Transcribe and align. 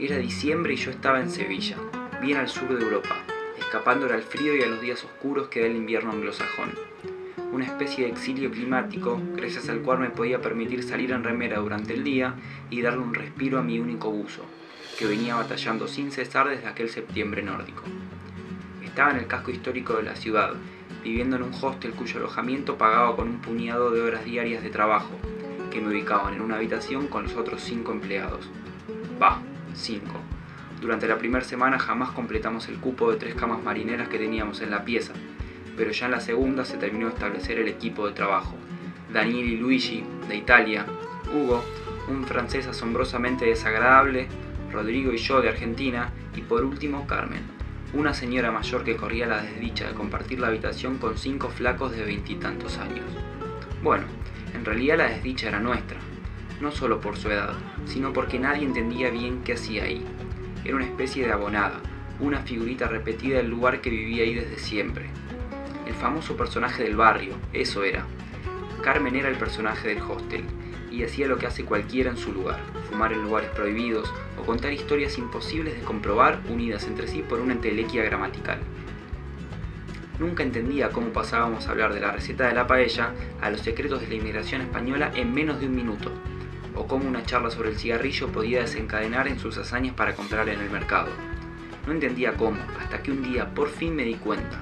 Era 0.00 0.16
diciembre 0.16 0.72
y 0.72 0.76
yo 0.76 0.90
estaba 0.90 1.20
en 1.20 1.30
Sevilla, 1.30 1.76
bien 2.22 2.38
al 2.38 2.48
sur 2.48 2.74
de 2.74 2.82
Europa, 2.82 3.22
escapándole 3.58 4.14
al 4.14 4.22
frío 4.22 4.56
y 4.56 4.62
a 4.62 4.66
los 4.66 4.80
días 4.80 5.04
oscuros 5.04 5.48
que 5.48 5.60
da 5.60 5.66
el 5.66 5.76
invierno 5.76 6.12
anglosajón. 6.12 6.70
Una 7.52 7.66
especie 7.66 8.06
de 8.06 8.10
exilio 8.10 8.50
climático, 8.50 9.20
gracias 9.36 9.68
al 9.68 9.82
cual 9.82 9.98
me 9.98 10.08
podía 10.08 10.40
permitir 10.40 10.84
salir 10.84 11.10
en 11.10 11.22
remera 11.22 11.58
durante 11.58 11.92
el 11.92 12.02
día 12.02 12.34
y 12.70 12.80
darle 12.80 13.00
un 13.00 13.12
respiro 13.12 13.58
a 13.58 13.62
mi 13.62 13.78
único 13.78 14.10
buzo, 14.10 14.46
que 14.98 15.04
venía 15.04 15.36
batallando 15.36 15.86
sin 15.86 16.10
cesar 16.12 16.48
desde 16.48 16.66
aquel 16.66 16.88
septiembre 16.88 17.42
nórdico. 17.42 17.82
Estaba 18.82 19.10
en 19.10 19.18
el 19.18 19.26
casco 19.26 19.50
histórico 19.50 19.98
de 19.98 20.04
la 20.04 20.16
ciudad, 20.16 20.54
viviendo 21.04 21.36
en 21.36 21.42
un 21.42 21.52
hostel 21.52 21.92
cuyo 21.92 22.20
alojamiento 22.20 22.78
pagaba 22.78 23.16
con 23.16 23.28
un 23.28 23.42
puñado 23.42 23.90
de 23.90 24.00
horas 24.00 24.24
diarias 24.24 24.62
de 24.62 24.70
trabajo, 24.70 25.10
que 25.70 25.82
me 25.82 25.88
ubicaban 25.88 26.32
en 26.32 26.40
una 26.40 26.56
habitación 26.56 27.06
con 27.08 27.24
los 27.24 27.34
otros 27.34 27.60
cinco 27.60 27.92
empleados. 27.92 28.48
Bah, 29.18 29.42
cinco. 29.74 30.20
Durante 30.80 31.06
la 31.06 31.18
primera 31.18 31.44
semana 31.44 31.78
jamás 31.78 32.10
completamos 32.10 32.68
el 32.68 32.76
cupo 32.76 33.10
de 33.10 33.18
tres 33.18 33.34
camas 33.34 33.62
marineras 33.62 34.08
que 34.08 34.18
teníamos 34.18 34.60
en 34.62 34.70
la 34.70 34.84
pieza, 34.84 35.12
pero 35.76 35.90
ya 35.90 36.06
en 36.06 36.12
la 36.12 36.20
segunda 36.20 36.64
se 36.64 36.78
terminó 36.78 37.06
de 37.06 37.14
establecer 37.14 37.58
el 37.58 37.68
equipo 37.68 38.06
de 38.06 38.12
trabajo. 38.12 38.54
Daniel 39.12 39.46
y 39.46 39.56
Luigi, 39.56 40.04
de 40.28 40.36
Italia, 40.36 40.86
Hugo, 41.34 41.64
un 42.08 42.24
francés 42.24 42.66
asombrosamente 42.66 43.44
desagradable, 43.44 44.28
Rodrigo 44.72 45.12
y 45.12 45.18
yo 45.18 45.40
de 45.40 45.48
Argentina, 45.48 46.10
y 46.34 46.40
por 46.42 46.64
último 46.64 47.06
Carmen, 47.06 47.42
una 47.92 48.14
señora 48.14 48.52
mayor 48.52 48.84
que 48.84 48.96
corría 48.96 49.26
la 49.26 49.42
desdicha 49.42 49.88
de 49.88 49.94
compartir 49.94 50.38
la 50.38 50.46
habitación 50.46 50.98
con 50.98 51.18
cinco 51.18 51.48
flacos 51.48 51.92
de 51.92 52.04
veintitantos 52.04 52.78
años. 52.78 53.04
Bueno, 53.82 54.04
en 54.54 54.64
realidad 54.64 54.98
la 54.98 55.08
desdicha 55.08 55.48
era 55.48 55.58
nuestra, 55.58 55.98
no 56.60 56.70
solo 56.70 57.00
por 57.00 57.16
su 57.16 57.30
edad, 57.30 57.54
sino 57.86 58.12
porque 58.12 58.38
nadie 58.38 58.64
entendía 58.64 59.10
bien 59.10 59.42
qué 59.44 59.54
hacía 59.54 59.84
ahí. 59.84 60.04
Era 60.64 60.76
una 60.76 60.84
especie 60.84 61.26
de 61.26 61.32
abonada, 61.32 61.80
una 62.20 62.40
figurita 62.40 62.86
repetida 62.86 63.38
del 63.38 63.50
lugar 63.50 63.80
que 63.80 63.90
vivía 63.90 64.24
ahí 64.24 64.34
desde 64.34 64.58
siempre. 64.58 65.06
El 65.86 65.94
famoso 65.94 66.36
personaje 66.36 66.82
del 66.82 66.96
barrio, 66.96 67.34
eso 67.52 67.82
era. 67.82 68.04
Carmen 68.82 69.16
era 69.16 69.28
el 69.28 69.36
personaje 69.36 69.88
del 69.88 70.02
hostel, 70.02 70.44
y 70.90 71.04
hacía 71.04 71.28
lo 71.28 71.38
que 71.38 71.46
hace 71.46 71.64
cualquiera 71.64 72.10
en 72.10 72.16
su 72.16 72.32
lugar, 72.32 72.60
fumar 72.88 73.12
en 73.12 73.22
lugares 73.22 73.50
prohibidos 73.50 74.12
o 74.38 74.42
contar 74.44 74.72
historias 74.72 75.18
imposibles 75.18 75.76
de 75.76 75.82
comprobar 75.82 76.40
unidas 76.48 76.86
entre 76.86 77.08
sí 77.08 77.22
por 77.22 77.40
una 77.40 77.54
entelequia 77.54 78.02
gramatical. 78.04 78.58
Nunca 80.18 80.42
entendía 80.42 80.90
cómo 80.90 81.08
pasábamos 81.12 81.66
a 81.66 81.70
hablar 81.70 81.94
de 81.94 82.00
la 82.00 82.12
receta 82.12 82.46
de 82.46 82.54
la 82.54 82.66
paella 82.66 83.14
a 83.40 83.50
los 83.50 83.60
secretos 83.60 84.02
de 84.02 84.08
la 84.08 84.14
inmigración 84.14 84.60
española 84.60 85.12
en 85.14 85.32
menos 85.32 85.60
de 85.60 85.66
un 85.66 85.74
minuto, 85.74 86.12
o 86.74 86.86
cómo 86.86 87.08
una 87.08 87.24
charla 87.24 87.50
sobre 87.50 87.70
el 87.70 87.78
cigarrillo 87.78 88.28
podía 88.28 88.60
desencadenar 88.60 89.28
en 89.28 89.38
sus 89.38 89.58
hazañas 89.58 89.94
para 89.94 90.14
comprar 90.14 90.48
en 90.48 90.60
el 90.60 90.70
mercado. 90.70 91.10
No 91.86 91.92
entendía 91.92 92.34
cómo, 92.34 92.58
hasta 92.80 93.02
que 93.02 93.10
un 93.10 93.22
día 93.22 93.54
por 93.54 93.68
fin 93.68 93.96
me 93.96 94.04
di 94.04 94.14
cuenta. 94.14 94.58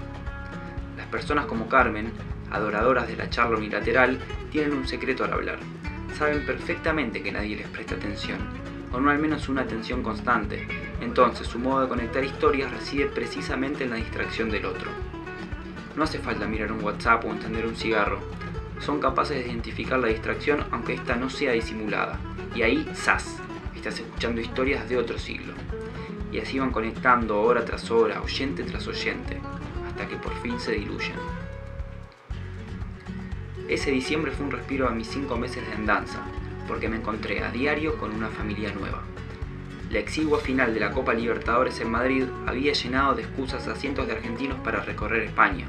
Las 0.96 1.06
personas 1.06 1.46
como 1.46 1.68
Carmen, 1.68 2.12
adoradoras 2.50 3.08
de 3.08 3.16
la 3.16 3.30
charla 3.30 3.56
unilateral, 3.56 4.18
tienen 4.50 4.72
un 4.72 4.86
secreto 4.86 5.24
al 5.24 5.32
hablar 5.32 5.58
saben 6.18 6.44
perfectamente 6.44 7.22
que 7.22 7.30
nadie 7.30 7.56
les 7.56 7.68
presta 7.68 7.94
atención, 7.94 8.38
o 8.92 8.98
no 8.98 9.10
al 9.10 9.18
menos 9.18 9.48
una 9.48 9.62
atención 9.62 10.02
constante, 10.02 10.66
entonces 11.00 11.46
su 11.46 11.60
modo 11.60 11.82
de 11.82 11.88
conectar 11.88 12.24
historias 12.24 12.72
reside 12.72 13.06
precisamente 13.06 13.84
en 13.84 13.90
la 13.90 13.96
distracción 13.96 14.50
del 14.50 14.66
otro. 14.66 14.90
No 15.96 16.02
hace 16.02 16.18
falta 16.18 16.46
mirar 16.46 16.72
un 16.72 16.82
WhatsApp 16.82 17.24
o 17.24 17.30
encender 17.30 17.66
un 17.66 17.76
cigarro, 17.76 18.20
son 18.80 19.00
capaces 19.00 19.38
de 19.38 19.50
identificar 19.50 19.98
la 19.98 20.08
distracción 20.08 20.64
aunque 20.70 20.94
ésta 20.94 21.16
no 21.16 21.30
sea 21.30 21.52
disimulada, 21.52 22.18
y 22.54 22.62
ahí, 22.62 22.88
¡zas!, 22.94 23.38
estás 23.74 23.98
escuchando 23.98 24.40
historias 24.40 24.88
de 24.88 24.96
otro 24.96 25.18
siglo. 25.18 25.54
Y 26.32 26.38
así 26.40 26.58
van 26.58 26.70
conectando 26.70 27.40
hora 27.40 27.64
tras 27.64 27.90
hora, 27.90 28.20
oyente 28.20 28.62
tras 28.64 28.86
oyente, 28.86 29.40
hasta 29.88 30.06
que 30.08 30.16
por 30.16 30.34
fin 30.42 30.58
se 30.60 30.72
diluyen. 30.72 31.16
Ese 33.68 33.90
diciembre 33.90 34.32
fue 34.32 34.46
un 34.46 34.52
respiro 34.52 34.88
a 34.88 34.92
mis 34.92 35.08
cinco 35.08 35.36
meses 35.36 35.66
de 35.66 35.74
andanza, 35.74 36.20
porque 36.66 36.88
me 36.88 36.96
encontré 36.96 37.42
a 37.42 37.50
diario 37.50 37.96
con 37.98 38.14
una 38.14 38.28
familia 38.28 38.72
nueva. 38.72 39.02
La 39.90 39.98
exigua 39.98 40.38
final 40.38 40.74
de 40.74 40.80
la 40.80 40.92
Copa 40.92 41.14
Libertadores 41.14 41.80
en 41.80 41.90
Madrid 41.90 42.24
había 42.46 42.74
llenado 42.74 43.14
de 43.14 43.22
excusas 43.22 43.66
a 43.68 43.74
cientos 43.74 44.06
de 44.06 44.12
argentinos 44.12 44.58
para 44.60 44.80
recorrer 44.80 45.22
España, 45.22 45.66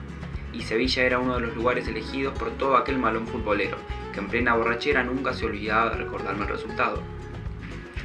y 0.54 0.62
Sevilla 0.62 1.04
era 1.04 1.20
uno 1.20 1.36
de 1.36 1.42
los 1.42 1.56
lugares 1.56 1.88
elegidos 1.88 2.38
por 2.38 2.52
todo 2.52 2.78
aquel 2.78 2.98
malón 2.98 3.28
futbolero, 3.28 3.78
que 4.14 4.20
en 4.20 4.28
plena 4.28 4.56
borrachera 4.56 5.04
nunca 5.04 5.34
se 5.34 5.46
olvidaba 5.46 5.92
de 5.92 5.98
recordarme 5.98 6.44
el 6.44 6.50
resultado. 6.50 7.02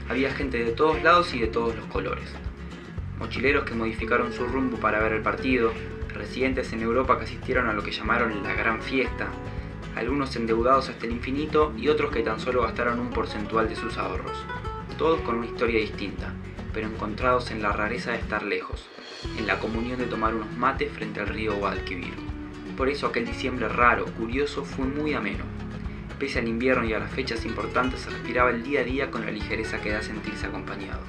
Había 0.09 0.32
gente 0.32 0.62
de 0.62 0.72
todos 0.72 1.03
lados 1.03 1.32
y 1.34 1.41
de 1.41 1.47
todos 1.47 1.75
los 1.75 1.87
colores. 1.87 2.31
Mochileros 3.19 3.65
que 3.65 3.75
modificaron 3.75 4.32
su 4.32 4.47
rumbo 4.47 4.77
para 4.77 5.00
ver 5.00 5.12
el 5.12 5.22
partido, 5.22 5.72
residentes 6.12 6.72
en 6.72 6.82
Europa 6.82 7.19
que 7.19 7.25
asistieron 7.25 7.69
a 7.69 7.72
lo 7.72 7.82
que 7.82 7.93
llamaron 7.93 8.43
la 8.43 8.55
gran 8.55 8.82
fiesta, 8.82 9.28
algunos 9.97 10.34
endeudados 10.37 10.88
hasta 10.88 11.06
el 11.06 11.12
infinito 11.12 11.72
y 11.76 11.88
otros 11.88 12.12
que 12.12 12.22
tan 12.22 12.41
solo 12.41 12.62
gastaron 12.62 12.99
un 12.99 13.11
porcentual 13.11 13.69
de 13.69 13.76
sus 13.76 13.97
ahorros. 13.97 14.37
Todos 14.99 15.21
con 15.21 15.37
una 15.37 15.47
historia 15.47 15.81
distinta, 15.81 16.32
pero 16.72 16.88
encontrados 16.88 17.50
en 17.50 17.62
la 17.62 17.72
rareza 17.72 18.11
de 18.11 18.19
estar 18.19 18.43
lejos, 18.43 18.88
en 19.38 19.47
la 19.47 19.59
comunión 19.59 19.99
de 19.99 20.06
tomar 20.06 20.34
unos 20.34 20.53
mates 20.53 20.93
frente 20.93 21.21
al 21.21 21.28
río 21.28 21.55
Guadalquivir. 21.55 22.34
Por 22.77 22.89
eso 22.89 23.07
aquel 23.07 23.27
diciembre 23.27 23.69
raro, 23.69 24.05
curioso, 24.07 24.65
fue 24.65 24.85
muy 24.85 25.15
ameno. 25.15 25.45
Pese 26.19 26.41
al 26.41 26.49
invierno 26.49 26.85
y 26.85 26.93
a 26.93 26.99
las 26.99 27.12
fechas 27.12 27.45
importantes, 27.45 28.01
se 28.01 28.11
respiraba 28.11 28.51
el 28.51 28.62
día 28.62 28.81
a 28.81 28.85
día 28.85 29.11
con 29.11 29.25
la 29.25 29.31
ligereza 29.31 29.81
que 29.81 29.93
da 29.93 30.03
sentirse 30.03 30.47
acompañado. 30.47 31.01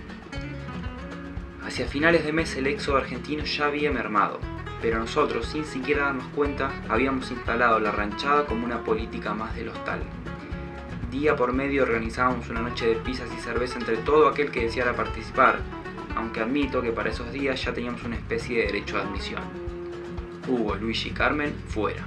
Hacia 1.64 1.88
finales 1.88 2.24
de 2.24 2.34
mes 2.34 2.56
el 2.56 2.68
éxodo 2.68 2.98
argentino 2.98 3.44
ya 3.44 3.66
había 3.66 3.92
mermado, 3.92 4.40
pero 4.82 5.00
nosotros, 5.00 5.48
sin 5.48 5.66
siquiera 5.66 6.04
darnos 6.04 6.28
cuenta, 6.36 6.72
habíamos 6.90 7.32
instalado 7.32 7.80
la 7.80 7.92
ranchada 7.92 8.46
como 8.46 8.66
una 8.66 8.84
política 8.84 9.34
más 9.34 9.56
del 9.56 9.70
hostal. 9.70 10.02
Día 11.10 11.36
por 11.36 11.54
medio 11.54 11.84
organizábamos 11.84 12.50
una 12.50 12.62
noche 12.62 12.88
de 12.88 12.96
pizzas 12.96 13.30
y 13.36 13.42
cerveza 13.42 13.80
entre 13.80 13.98
todo 13.98 14.28
aquel 14.28 14.52
que 14.52 14.62
deseara 14.62 14.96
participar, 14.96 15.60
aunque 16.16 16.42
admito 16.42 16.82
que 16.84 16.92
para 16.92 17.10
esos 17.10 17.32
días 17.32 17.64
ya 17.64 17.74
teníamos 17.74 18.04
una 18.04 18.16
especie 18.16 18.60
de 18.60 18.66
derecho 18.68 18.98
de 18.98 19.04
admisión. 19.04 19.75
Hugo, 20.48 20.76
Luigi 20.76 21.10
y 21.10 21.12
Carmen, 21.12 21.54
fuera. 21.68 22.06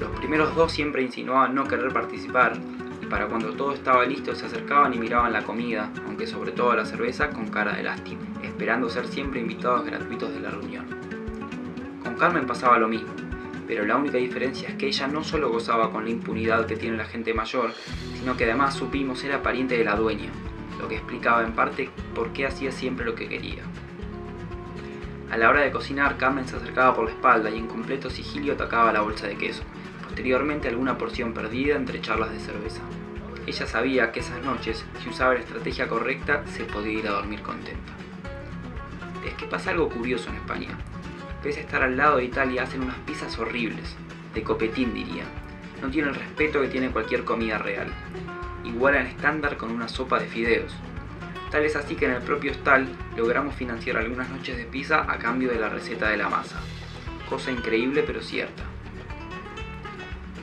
Los 0.00 0.10
primeros 0.18 0.54
dos 0.54 0.72
siempre 0.72 1.02
insinuaban 1.02 1.54
no 1.54 1.64
querer 1.64 1.92
participar, 1.92 2.58
y 3.02 3.06
para 3.06 3.26
cuando 3.26 3.52
todo 3.52 3.74
estaba 3.74 4.04
listo 4.04 4.34
se 4.34 4.46
acercaban 4.46 4.94
y 4.94 4.98
miraban 4.98 5.32
la 5.32 5.44
comida, 5.44 5.90
aunque 6.06 6.26
sobre 6.26 6.52
todo 6.52 6.74
la 6.74 6.84
cerveza, 6.84 7.30
con 7.30 7.48
cara 7.48 7.76
de 7.76 7.82
lástima, 7.82 8.22
esperando 8.42 8.88
ser 8.88 9.06
siempre 9.06 9.40
invitados 9.40 9.84
gratuitos 9.84 10.32
de 10.32 10.40
la 10.40 10.50
reunión. 10.50 10.86
Con 12.02 12.14
Carmen 12.16 12.46
pasaba 12.46 12.78
lo 12.78 12.88
mismo, 12.88 13.12
pero 13.66 13.84
la 13.84 13.96
única 13.96 14.18
diferencia 14.18 14.68
es 14.68 14.74
que 14.76 14.86
ella 14.86 15.06
no 15.06 15.24
solo 15.24 15.50
gozaba 15.50 15.90
con 15.90 16.04
la 16.04 16.10
impunidad 16.10 16.66
que 16.66 16.76
tiene 16.76 16.96
la 16.96 17.06
gente 17.06 17.34
mayor, 17.34 17.72
sino 18.18 18.36
que 18.36 18.44
además 18.44 18.74
supimos 18.74 19.22
era 19.24 19.42
pariente 19.42 19.76
de 19.76 19.84
la 19.84 19.96
dueña, 19.96 20.30
lo 20.80 20.88
que 20.88 20.96
explicaba 20.96 21.42
en 21.42 21.52
parte 21.52 21.90
por 22.14 22.32
qué 22.32 22.46
hacía 22.46 22.72
siempre 22.72 23.06
lo 23.06 23.14
que 23.14 23.28
quería. 23.28 23.62
A 25.34 25.36
la 25.36 25.50
hora 25.50 25.62
de 25.62 25.72
cocinar, 25.72 26.16
Carmen 26.16 26.46
se 26.46 26.54
acercaba 26.54 26.94
por 26.94 27.06
la 27.06 27.10
espalda 27.10 27.50
y 27.50 27.58
en 27.58 27.66
completo 27.66 28.08
sigilio 28.08 28.52
atacaba 28.52 28.92
la 28.92 29.00
bolsa 29.00 29.26
de 29.26 29.36
queso, 29.36 29.64
posteriormente 30.04 30.68
alguna 30.68 30.96
porción 30.96 31.34
perdida 31.34 31.74
entre 31.74 32.00
charlas 32.00 32.30
de 32.30 32.38
cerveza. 32.38 32.82
Ella 33.44 33.66
sabía 33.66 34.12
que 34.12 34.20
esas 34.20 34.44
noches, 34.44 34.84
si 35.02 35.08
usaba 35.08 35.34
la 35.34 35.40
estrategia 35.40 35.88
correcta, 35.88 36.46
se 36.46 36.62
podía 36.62 37.00
ir 37.00 37.08
a 37.08 37.14
dormir 37.14 37.42
contenta. 37.42 37.92
Es 39.26 39.34
que 39.34 39.46
pasa 39.46 39.72
algo 39.72 39.88
curioso 39.88 40.30
en 40.30 40.36
España 40.36 40.78
pese 41.42 41.58
a 41.58 41.62
estar 41.64 41.82
al 41.82 41.96
lado 41.96 42.18
de 42.18 42.24
Italia, 42.24 42.62
hacen 42.62 42.82
unas 42.82 42.96
pizzas 43.00 43.36
horribles, 43.36 43.96
de 44.34 44.44
copetín 44.44 44.94
diría. 44.94 45.24
No 45.82 45.90
tienen 45.90 46.10
el 46.10 46.20
respeto 46.20 46.60
que 46.60 46.68
tiene 46.68 46.90
cualquier 46.90 47.24
comida 47.24 47.58
real. 47.58 47.88
Igualan 48.64 49.06
estándar 49.06 49.56
con 49.56 49.72
una 49.72 49.88
sopa 49.88 50.20
de 50.20 50.26
fideos. 50.26 50.72
Tal 51.54 51.64
es 51.64 51.76
así 51.76 51.94
que 51.94 52.06
en 52.06 52.10
el 52.10 52.20
propio 52.20 52.50
hostal 52.50 52.88
logramos 53.16 53.54
financiar 53.54 53.96
algunas 53.96 54.28
noches 54.28 54.56
de 54.56 54.64
pizza 54.64 55.08
a 55.08 55.18
cambio 55.20 55.52
de 55.52 55.60
la 55.60 55.68
receta 55.68 56.08
de 56.08 56.16
la 56.16 56.28
masa. 56.28 56.58
Cosa 57.28 57.52
increíble 57.52 58.02
pero 58.04 58.20
cierta. 58.22 58.64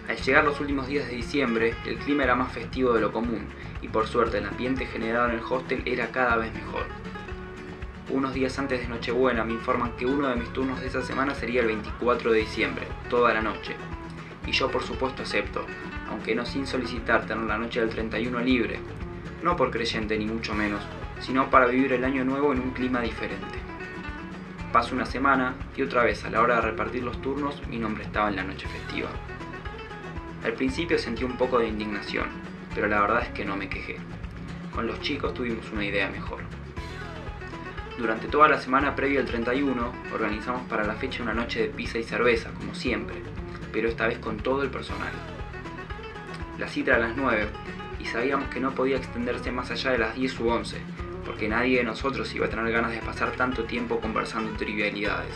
Al 0.07 0.15
llegar 0.15 0.45
los 0.45 0.61
últimos 0.61 0.87
días 0.87 1.09
de 1.09 1.17
diciembre, 1.17 1.75
el 1.85 1.97
clima 1.97 2.23
era 2.23 2.35
más 2.35 2.53
festivo 2.53 2.93
de 2.93 3.01
lo 3.01 3.11
común 3.11 3.45
y 3.81 3.89
por 3.89 4.07
suerte 4.07 4.37
el 4.37 4.45
ambiente 4.45 4.85
generado 4.85 5.27
en 5.27 5.35
el 5.35 5.43
hostel 5.43 5.83
era 5.85 6.11
cada 6.11 6.37
vez 6.37 6.53
mejor. 6.53 6.85
Unos 8.09 8.33
días 8.33 8.57
antes 8.57 8.79
de 8.79 8.87
Nochebuena 8.87 9.43
me 9.43 9.51
informan 9.51 9.97
que 9.97 10.05
uno 10.05 10.29
de 10.29 10.37
mis 10.37 10.53
turnos 10.53 10.79
de 10.79 10.87
esa 10.87 11.01
semana 11.01 11.35
sería 11.35 11.59
el 11.59 11.67
24 11.67 12.31
de 12.31 12.39
diciembre, 12.39 12.87
toda 13.09 13.33
la 13.33 13.41
noche. 13.41 13.75
Y 14.47 14.53
yo 14.53 14.71
por 14.71 14.83
supuesto 14.83 15.23
acepto, 15.23 15.65
aunque 16.09 16.35
no 16.35 16.45
sin 16.45 16.65
solicitar 16.65 17.25
tener 17.25 17.43
la 17.43 17.57
noche 17.57 17.81
del 17.81 17.89
31 17.89 18.39
libre, 18.39 18.79
no 19.43 19.57
por 19.57 19.71
creyente 19.71 20.17
ni 20.17 20.25
mucho 20.25 20.53
menos, 20.53 20.81
sino 21.21 21.49
para 21.49 21.67
vivir 21.67 21.93
el 21.93 22.03
año 22.03 22.25
nuevo 22.25 22.51
en 22.51 22.59
un 22.59 22.71
clima 22.71 23.01
diferente. 23.01 23.59
Paso 24.71 24.95
una 24.95 25.05
semana 25.05 25.55
y 25.75 25.81
otra 25.81 26.03
vez 26.03 26.23
a 26.25 26.29
la 26.29 26.41
hora 26.41 26.55
de 26.55 26.61
repartir 26.61 27.03
los 27.03 27.21
turnos 27.21 27.61
mi 27.67 27.77
nombre 27.77 28.03
estaba 28.03 28.29
en 28.29 28.37
la 28.37 28.43
noche 28.43 28.67
festiva. 28.67 29.09
Al 30.43 30.53
principio 30.53 30.97
sentí 30.97 31.23
un 31.23 31.37
poco 31.37 31.59
de 31.59 31.67
indignación, 31.67 32.27
pero 32.73 32.87
la 32.87 33.01
verdad 33.01 33.23
es 33.23 33.29
que 33.29 33.45
no 33.45 33.55
me 33.55 33.69
quejé. 33.69 33.97
Con 34.73 34.87
los 34.87 34.99
chicos 35.01 35.33
tuvimos 35.33 35.69
una 35.71 35.85
idea 35.85 36.09
mejor. 36.09 36.39
Durante 37.97 38.27
toda 38.27 38.47
la 38.47 38.57
semana 38.57 38.95
previa 38.95 39.19
al 39.19 39.25
31 39.25 39.91
organizamos 40.13 40.63
para 40.67 40.83
la 40.83 40.95
fecha 40.95 41.21
una 41.21 41.33
noche 41.33 41.61
de 41.61 41.67
pizza 41.67 41.99
y 41.99 42.03
cerveza, 42.03 42.49
como 42.51 42.73
siempre, 42.73 43.17
pero 43.71 43.89
esta 43.89 44.07
vez 44.07 44.17
con 44.19 44.37
todo 44.37 44.63
el 44.63 44.69
personal. 44.69 45.11
La 46.57 46.67
cita 46.67 46.95
era 46.95 47.05
a 47.05 47.07
las 47.09 47.17
9 47.17 47.47
y 47.99 48.05
sabíamos 48.05 48.47
que 48.49 48.59
no 48.59 48.71
podía 48.71 48.97
extenderse 48.97 49.51
más 49.51 49.69
allá 49.69 49.91
de 49.91 49.97
las 49.97 50.15
10 50.15 50.39
u 50.39 50.49
11, 50.49 50.77
porque 51.25 51.47
nadie 51.47 51.79
de 51.79 51.83
nosotros 51.83 52.33
iba 52.33 52.45
a 52.45 52.49
tener 52.49 52.71
ganas 52.71 52.91
de 52.91 52.99
pasar 52.99 53.31
tanto 53.31 53.63
tiempo 53.65 53.99
conversando 53.99 54.51
trivialidades. 54.57 55.33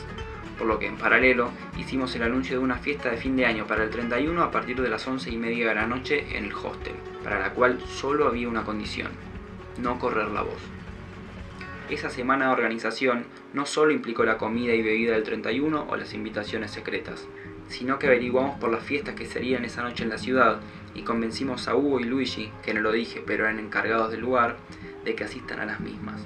Por 0.58 0.68
lo 0.68 0.80
que 0.80 0.88
en 0.88 0.98
paralelo 0.98 1.52
hicimos 1.78 2.16
el 2.16 2.24
anuncio 2.24 2.58
de 2.58 2.64
una 2.64 2.78
fiesta 2.78 3.10
de 3.10 3.18
fin 3.18 3.36
de 3.36 3.46
año 3.46 3.68
para 3.68 3.84
el 3.84 3.90
31 3.90 4.42
a 4.42 4.52
partir 4.52 4.82
de 4.82 4.90
las 4.90 5.06
11 5.06 5.30
y 5.30 5.38
media 5.38 5.68
de 5.68 5.76
la 5.76 5.88
noche 5.88 6.38
en 6.38 6.46
el 6.46 6.54
hostel, 6.54 6.96
para 7.24 7.40
la 7.40 7.52
cual 7.52 7.80
solo 7.88 8.28
había 8.28 8.48
una 8.48 8.64
condición, 8.64 9.12
no 9.78 10.00
correr 10.00 10.30
la 10.30 10.44
voz. 10.44 10.62
Esa 11.90 12.10
semana 12.10 12.46
de 12.46 12.54
organización 12.54 13.26
no 13.54 13.66
solo 13.66 13.92
implicó 13.92 14.24
la 14.24 14.38
comida 14.38 14.74
y 14.74 14.82
bebida 14.82 15.14
del 15.14 15.24
31 15.24 15.86
o 15.88 15.96
las 15.96 16.14
invitaciones 16.14 16.72
secretas, 16.72 17.28
sino 17.68 18.00
que 18.00 18.08
averiguamos 18.08 18.58
por 18.60 18.72
las 18.72 18.84
fiestas 18.84 19.16
que 19.16 19.26
serían 19.26 19.66
esa 19.66 19.84
noche 19.84 20.04
en 20.04 20.10
la 20.10 20.18
ciudad 20.18 20.62
y 20.96 21.02
convencimos 21.02 21.68
a 21.68 21.76
Hugo 21.76 22.00
y 22.00 22.06
Luigi, 22.06 22.52
que 22.64 22.74
no 22.74 22.82
lo 22.82 22.92
dije 22.92 23.22
pero 23.26 23.44
eran 23.44 23.60
encargados 23.60 24.12
del 24.12 24.22
lugar, 24.22 24.58
de 25.06 25.16
que 25.16 25.24
asistan 25.24 25.60
a 25.60 25.66
las 25.66 25.80
mismas. 25.80 26.26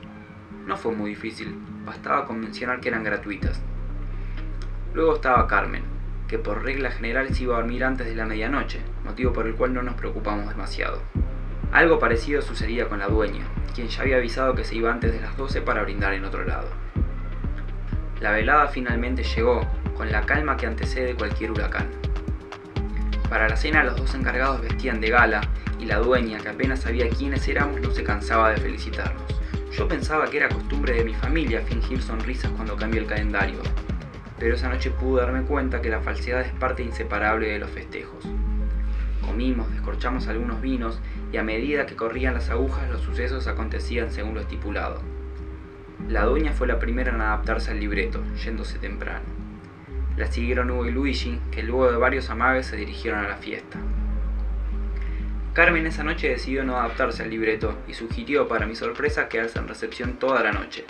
No 0.65 0.77
fue 0.77 0.95
muy 0.95 1.11
difícil, 1.11 1.55
bastaba 1.85 2.25
con 2.25 2.39
mencionar 2.39 2.79
que 2.79 2.89
eran 2.89 3.03
gratuitas. 3.03 3.61
Luego 4.93 5.15
estaba 5.15 5.45
Carmen, 5.47 5.83
que 6.27 6.39
por 6.39 6.63
regla 6.63 6.89
general 6.89 7.33
se 7.35 7.43
iba 7.43 7.55
a 7.55 7.59
dormir 7.59 7.83
antes 7.83 8.07
de 8.07 8.15
la 8.15 8.25
medianoche, 8.25 8.79
motivo 9.03 9.33
por 9.33 9.45
el 9.45 9.55
cual 9.55 9.73
no 9.73 9.83
nos 9.83 9.95
preocupamos 9.95 10.47
demasiado. 10.47 11.01
Algo 11.71 11.99
parecido 11.99 12.41
sucedía 12.41 12.87
con 12.89 12.99
la 12.99 13.07
dueña, 13.07 13.45
quien 13.75 13.87
ya 13.87 14.01
había 14.01 14.17
avisado 14.17 14.55
que 14.55 14.63
se 14.63 14.75
iba 14.75 14.91
antes 14.91 15.11
de 15.11 15.21
las 15.21 15.37
12 15.37 15.61
para 15.61 15.83
brindar 15.83 16.13
en 16.13 16.25
otro 16.25 16.43
lado. 16.45 16.69
La 18.19 18.31
velada 18.31 18.67
finalmente 18.67 19.23
llegó, 19.23 19.61
con 19.95 20.11
la 20.11 20.25
calma 20.25 20.57
que 20.57 20.65
antecede 20.65 21.15
cualquier 21.15 21.51
huracán. 21.51 21.87
Para 23.29 23.47
la 23.47 23.55
cena 23.55 23.83
los 23.83 23.95
dos 23.95 24.15
encargados 24.15 24.61
vestían 24.61 24.99
de 24.99 25.11
gala 25.11 25.41
y 25.79 25.85
la 25.85 25.99
dueña, 25.99 26.39
que 26.39 26.49
apenas 26.49 26.81
sabía 26.81 27.09
quiénes 27.09 27.47
éramos, 27.47 27.79
no 27.79 27.91
se 27.91 28.03
cansaba 28.03 28.49
de 28.49 28.57
felicitarnos. 28.57 29.39
Yo 29.71 29.87
pensaba 29.87 30.25
que 30.29 30.37
era 30.37 30.49
costumbre 30.49 30.93
de 30.93 31.03
mi 31.03 31.13
familia 31.13 31.61
fingir 31.61 32.01
sonrisas 32.01 32.51
cuando 32.51 32.75
cambia 32.75 33.01
el 33.01 33.07
calendario, 33.07 33.59
pero 34.39 34.55
esa 34.55 34.69
noche 34.69 34.89
pude 34.89 35.21
darme 35.21 35.43
cuenta 35.43 35.81
que 35.81 35.89
la 35.89 36.01
falsedad 36.01 36.41
es 36.41 36.51
parte 36.53 36.81
inseparable 36.81 37.49
de 37.49 37.59
los 37.59 37.69
festejos. 37.69 38.25
Comimos, 39.21 39.71
descorchamos 39.71 40.27
algunos 40.27 40.59
vinos 40.59 40.99
y 41.31 41.37
a 41.37 41.43
medida 41.43 41.85
que 41.85 41.95
corrían 41.95 42.33
las 42.33 42.49
agujas 42.49 42.89
los 42.89 43.01
sucesos 43.01 43.45
acontecían 43.45 44.11
según 44.11 44.33
lo 44.33 44.41
estipulado. 44.41 45.01
La 46.07 46.25
dueña 46.25 46.51
fue 46.53 46.65
la 46.65 46.79
primera 46.79 47.13
en 47.13 47.21
adaptarse 47.21 47.69
al 47.69 47.79
libreto, 47.79 48.23
yéndose 48.43 48.79
temprano. 48.79 49.48
La 50.19 50.29
siguieron 50.29 50.69
Hugo 50.69 50.85
y 50.85 50.91
Luigi, 50.91 51.39
que 51.49 51.63
luego 51.63 51.89
de 51.89 51.97
varios 51.97 52.29
amagues 52.29 52.65
se 52.65 52.75
dirigieron 52.75 53.21
a 53.21 53.29
la 53.29 53.37
fiesta. 53.37 53.77
Carmen 55.53 55.87
esa 55.87 56.03
noche 56.03 56.27
decidió 56.27 56.65
no 56.65 56.75
adaptarse 56.75 57.23
al 57.23 57.29
libreto 57.29 57.77
y 57.87 57.93
sugirió, 57.93 58.45
para 58.49 58.65
mi 58.65 58.75
sorpresa, 58.75 59.29
quedarse 59.29 59.59
en 59.59 59.69
recepción 59.69 60.19
toda 60.19 60.43
la 60.43 60.51
noche. 60.51 60.83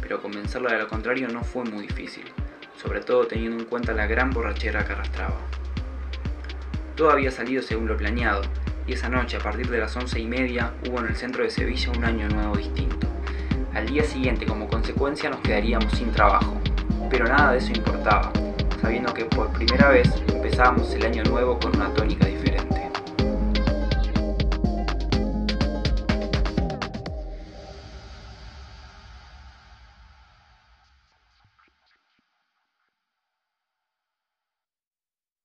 Pero 0.00 0.20
convencerla 0.20 0.72
de 0.72 0.80
lo 0.80 0.88
contrario 0.88 1.28
no 1.28 1.44
fue 1.44 1.62
muy 1.62 1.86
difícil, 1.86 2.24
sobre 2.74 2.98
todo 3.02 3.28
teniendo 3.28 3.62
en 3.62 3.66
cuenta 3.66 3.92
la 3.92 4.08
gran 4.08 4.30
borrachera 4.30 4.84
que 4.84 4.94
arrastraba. 4.94 5.38
Todo 6.96 7.12
había 7.12 7.30
salido 7.30 7.62
según 7.62 7.86
lo 7.86 7.96
planeado, 7.96 8.42
y 8.84 8.94
esa 8.94 9.08
noche, 9.08 9.36
a 9.36 9.40
partir 9.40 9.70
de 9.70 9.78
las 9.78 9.94
once 9.96 10.18
y 10.18 10.26
media, 10.26 10.72
hubo 10.88 10.98
en 10.98 11.06
el 11.06 11.14
centro 11.14 11.44
de 11.44 11.50
Sevilla 11.50 11.92
un 11.96 12.04
año 12.04 12.28
nuevo 12.30 12.56
distinto. 12.56 13.06
Al 13.74 13.86
día 13.86 14.02
siguiente, 14.02 14.44
como 14.44 14.66
consecuencia, 14.66 15.30
nos 15.30 15.38
quedaríamos 15.38 15.92
sin 15.92 16.10
trabajo, 16.10 16.60
pero 17.08 17.28
nada 17.28 17.52
de 17.52 17.58
eso 17.58 17.70
importaba, 17.72 18.32
sabiendo 18.86 19.12
que 19.12 19.24
por 19.24 19.48
primera 19.48 19.88
vez 19.88 20.08
empezábamos 20.32 20.94
el 20.94 21.04
año 21.04 21.24
nuevo 21.24 21.58
con 21.58 21.74
una 21.74 21.92
tónica 21.92 22.24
diferente. 22.24 22.35